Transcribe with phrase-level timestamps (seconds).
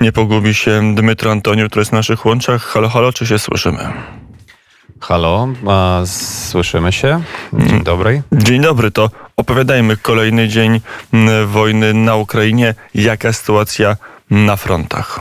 [0.00, 2.62] nie pogubi się Dmytro Antoniu, który jest w naszych łączach.
[2.62, 3.92] Halo, halo, czy się słyszymy?
[5.00, 6.02] Halo, a,
[6.50, 7.20] słyszymy się?
[7.52, 8.22] Dzień dobry.
[8.32, 10.80] Dzień dobry, to opowiadajmy kolejny dzień
[11.12, 12.74] mm, wojny na Ukrainie.
[12.94, 13.96] Jaka sytuacja
[14.30, 15.20] na frontach?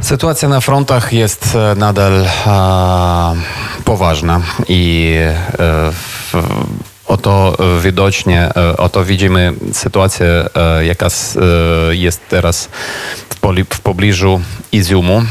[0.00, 3.34] Sytuacja na frontach jest e, nadal a,
[3.84, 5.34] poważna i e,
[5.92, 6.34] w,
[7.10, 11.10] oto widocznie, e, oto widzimy sytuację, e, jaka e,
[11.96, 12.68] jest teraz
[13.28, 14.40] w, pobliżu
[14.72, 15.22] Iziumu,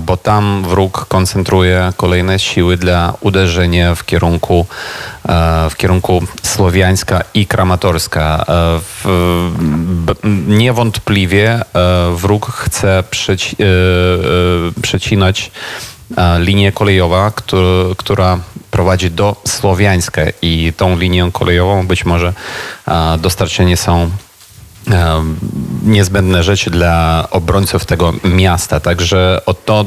[0.00, 4.66] bo tam wróg koncentruje kolejne siły dla uderzenia w kierunku,
[5.28, 8.44] e, w kierunku Słowiańska i Kramatorska.
[8.48, 8.80] E,
[10.48, 11.62] niewątpliwie e,
[12.14, 15.50] wróg chce przeci, e, e, przecinać
[15.86, 15.99] e,
[16.38, 18.38] linię kolejową, któ- która
[18.70, 22.32] prowadzi do Słowiańska i tą linią kolejową być może
[22.88, 24.10] e, dostarczenie są
[24.90, 25.24] e,
[25.82, 28.80] niezbędne rzeczy dla obrońców tego miasta.
[28.80, 29.80] Także o, to,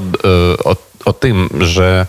[0.64, 0.70] e,
[1.06, 2.08] o tym, że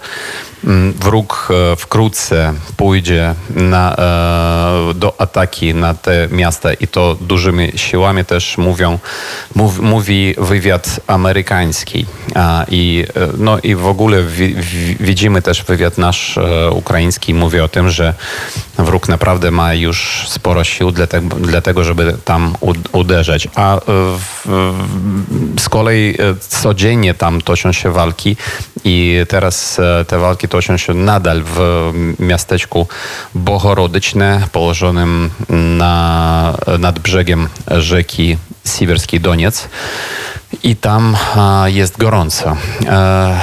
[0.64, 7.72] mm, wróg e, wkrótce pójdzie na, e, do ataki na te miasta i to dużymi
[7.77, 8.98] siłami też mówią,
[9.55, 12.06] mów, mówi wywiad amerykański.
[12.69, 16.39] I, e, no, I w ogóle wi, wi, widzimy też wywiad nasz
[16.70, 18.15] ukraiński mówi o tym, że
[18.78, 22.55] wróg naprawdę ma już sporo sił dla tego, dlatego żeby tam
[22.92, 23.48] uderzać.
[23.55, 26.17] A w, w, z kolei
[26.48, 28.37] codziennie tam toczą się walki
[28.85, 31.59] i teraz e, te walki toczą się nadal w
[32.19, 32.87] miasteczku
[33.35, 35.31] Bohorodyczne, położonym
[35.79, 38.39] na, nad brzegiem rzeki
[38.77, 39.69] Siwerski Doniec.
[40.62, 42.57] I tam a, jest gorąco.
[42.87, 43.41] E,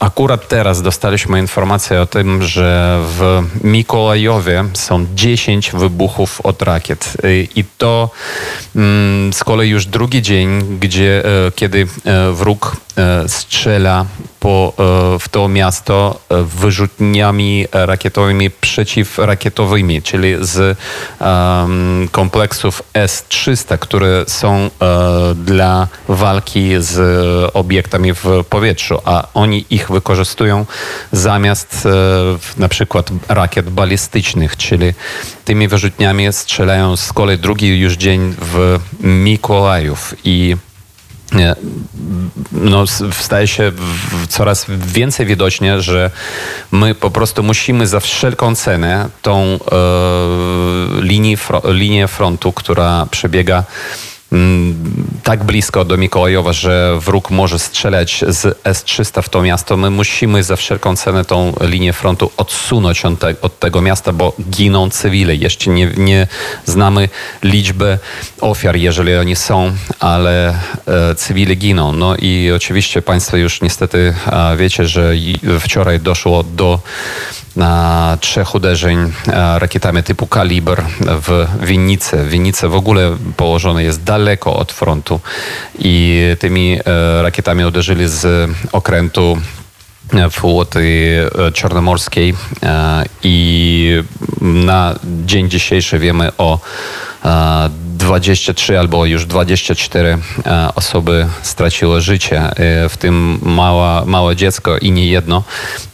[0.00, 7.16] Akurat teraz dostaliśmy informację o tym, że w Mikołajowie są 10 wybuchów od rakiet.
[7.56, 8.10] I to
[8.76, 12.89] mm, z kolei już drugi dzień, gdzie, e, kiedy e, wróg e,
[13.26, 14.04] strzela
[14.40, 14.72] po,
[15.14, 20.78] e, w to miasto e, wyrzutniami rakietowymi przeciwrakietowymi, czyli z
[21.20, 24.70] em, kompleksów S-300, które są e,
[25.34, 27.00] dla walki z
[27.54, 30.66] obiektami w powietrzu, a oni ich wykorzystują
[31.12, 31.88] zamiast e,
[32.38, 34.94] w- na przykład rakiet balistycznych, czyli
[35.44, 40.56] tymi wyrzutniami strzelają z kolei drugi już dzień w Mikołajów i
[42.52, 43.72] no, staje się
[44.28, 46.10] coraz więcej widocznie, że
[46.70, 49.58] my po prostu musimy za wszelką cenę tą e,
[51.00, 53.64] linię, fro, linię frontu, która przebiega
[55.22, 59.76] tak blisko do Mikołajowa, że wróg może strzelać z S-300 w to miasto.
[59.76, 64.32] My musimy za wszelką cenę tą linię frontu odsunąć od, te, od tego miasta, bo
[64.50, 65.34] giną cywile.
[65.34, 66.26] Jeszcze nie, nie
[66.66, 67.08] znamy
[67.42, 67.98] liczby
[68.40, 70.48] ofiar, jeżeli oni są, ale
[70.86, 71.92] e, cywile giną.
[71.92, 74.14] No i oczywiście Państwo już niestety
[74.56, 75.12] wiecie, że
[75.60, 76.80] wczoraj doszło do
[78.20, 82.24] trzech uderzeń e, rakietami typu kaliber w Winnicy.
[82.28, 85.20] Winnice w ogóle położone jest daleko od frontu
[85.78, 89.38] i tymi e, rakietami uderzyli z okrętu
[90.30, 91.18] floty
[91.54, 94.02] czarnomorskiej e, i
[94.40, 96.58] na dzień dzisiejszy wiemy o
[98.10, 104.92] 23 albo już 24 e, osoby straciły życie, e, w tym mała, małe dziecko i
[104.92, 105.42] nie jedno,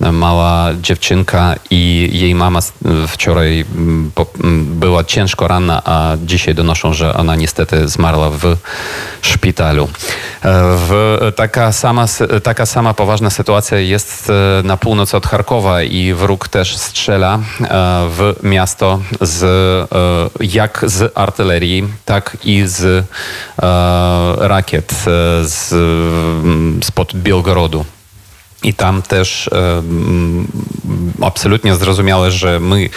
[0.01, 2.61] e, mała dziewczynka i jej mama
[3.09, 4.11] wczoraj mm,
[4.45, 8.57] mm, była ciężko ranna, a dzisiaj donoszą, że ona niestety zmarła w
[9.23, 9.89] szpitalu.
[10.77, 12.07] W, taka, sama,
[12.43, 14.33] taka sama poważna sytuacja jest
[14.65, 17.39] na północ od Charkowa i wróg też strzela
[18.09, 19.45] w miasto z,
[20.41, 25.05] jak z artylerii, tak i z e, rakiet e,
[25.45, 27.85] z, mm, spod Białgorodu.
[28.63, 30.47] I tam też e, mm,
[31.23, 32.89] absolutnie zrozumiałe, że my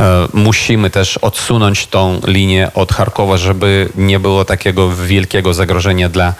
[0.00, 6.34] e, musimy też odsunąć tą linię od Charkowa, żeby nie było takiego wielkiego zagrożenia dla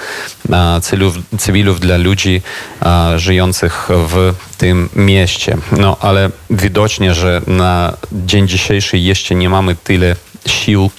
[0.53, 2.43] e, cywilów, cywilów dla ludzi
[2.83, 5.57] e, żyjących w tym mieście.
[5.73, 10.17] No ale widocznie, że na dzień dzisiejszy jeszcze nie mamy tyle
[10.47, 10.91] sił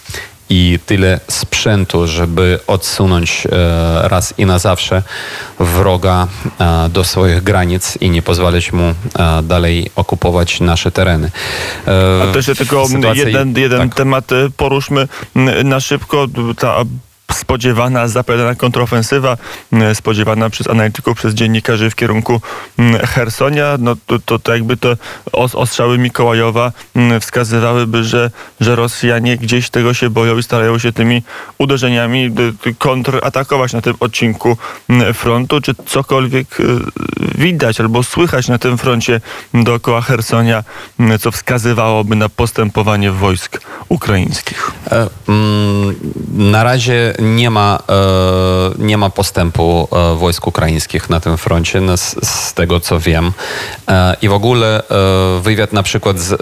[0.49, 5.03] i tyle sprzętu, żeby odsunąć e, raz i na zawsze
[5.59, 6.27] wroga
[6.59, 8.93] e, do swoich granic i nie pozwolić mu e,
[9.43, 11.31] dalej okupować nasze tereny.
[12.29, 13.97] A też tylko sytuacja- jeden, jeden tak.
[13.97, 15.07] temat poruszmy
[15.63, 16.27] na szybko.
[16.57, 16.83] Ta
[17.37, 19.37] spodziewana, zapowiadana kontrofensywa,
[19.73, 22.41] m, spodziewana przez analityków, przez dziennikarzy w kierunku
[22.79, 24.97] m, Hersonia, no to, to, to jakby te
[25.31, 30.93] os, ostrzały Mikołajowa m, wskazywałyby, że, że Rosjanie gdzieś tego się boją i starają się
[30.93, 31.23] tymi
[31.57, 34.57] uderzeniami y, y, kontratakować na tym odcinku
[35.13, 35.61] frontu.
[35.61, 36.63] Czy cokolwiek y,
[37.37, 39.21] widać albo słychać na tym froncie
[39.53, 40.63] dookoła Hersonia,
[41.19, 44.71] co wskazywałoby na postępowanie wojsk ukraińskich?
[44.91, 45.95] E, mm,
[46.33, 47.93] Na razie nie ma, e,
[48.77, 53.31] nie ma postępu e, wojsk ukraińskich na tym froncie, z, z tego co wiem.
[53.87, 54.83] E, I w ogóle
[55.41, 56.41] wywiad na przykład z,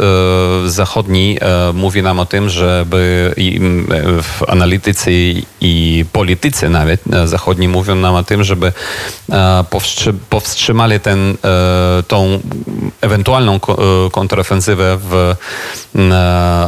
[0.71, 1.37] zachodni
[1.73, 3.33] mówi nam o tym, żeby
[4.23, 5.11] w analitycy
[5.61, 8.73] i, politycy nawet zachodni mówią nam o tym, żeby
[9.69, 11.37] powstrzy, powstrzymali ten,
[12.07, 12.39] tą
[13.01, 15.35] ewentualną ko- kontrofensywę w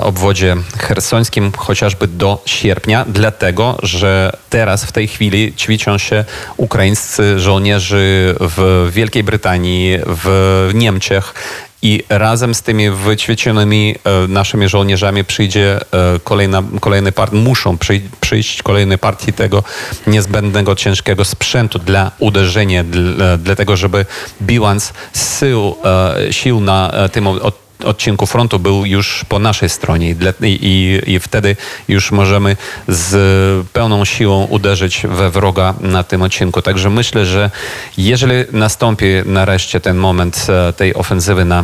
[0.01, 4.06] obwodzie hersońskim chociażby do sierpnia, dlatego że
[4.49, 6.25] teraz w tej chwili ćwiczą się
[6.57, 7.97] ukraińscy żołnierze
[8.39, 11.33] w Wielkiej Brytanii, w Niemczech.
[11.81, 18.01] I razem z tymi wyćwiczonymi e, naszymi żołnierzami przyjdzie e, kolejna, kolejny part, muszą przyj,
[18.21, 19.63] przyjść kolejne partii tego
[20.07, 24.05] niezbędnego, ciężkiego sprzętu dla uderzenia, dla, dlatego żeby
[24.41, 24.93] bilans
[25.39, 30.15] sił, e, sił na e, tym od, odcinku frontu był już po naszej stronie i,
[30.45, 31.55] i, i wtedy
[31.87, 32.57] już możemy
[32.87, 36.61] z pełną siłą uderzyć we wroga na tym odcinku.
[36.61, 37.51] Także myślę, że
[37.97, 41.63] jeżeli nastąpi nareszcie ten moment e, tej ofensywy na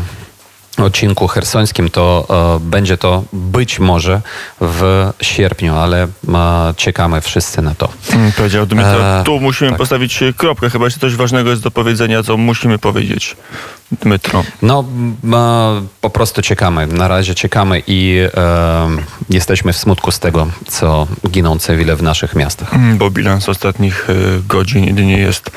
[0.77, 2.27] odcinku hersońskim, to
[2.57, 4.21] e, będzie to być może
[4.61, 6.07] w sierpniu, ale e,
[6.77, 7.89] czekamy wszyscy na to.
[8.13, 9.19] Mm, Powiedział Dmytro.
[9.19, 9.77] E, tu musimy tak.
[9.79, 10.69] postawić kropkę.
[10.69, 13.35] Chyba jeszcze coś ważnego jest do powiedzenia, co musimy powiedzieć.
[14.01, 14.43] Dmytro.
[14.61, 14.85] No,
[15.33, 16.87] e, po prostu czekamy.
[16.87, 18.19] Na razie czekamy i
[19.29, 22.73] jesteśmy w smutku z tego, co giną cywile w naszych miastach.
[22.73, 24.07] Mm, Bo bilans ostatnich
[24.47, 25.51] godzin i dni jest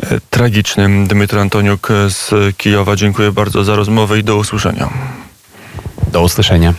[0.00, 1.06] e, tragiczny.
[1.06, 4.88] Dmytro Antoniuk z Kijowa, dziękuję bardzo za rozmowę i do usłyszenia.
[6.12, 6.74] Do usłyszenia.